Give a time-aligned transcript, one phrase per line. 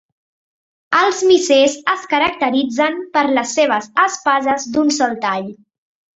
[0.99, 5.49] Els missers es caracteritzen per les seves espases d'un sol tall.